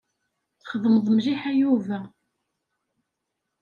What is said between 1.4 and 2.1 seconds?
a Yuba.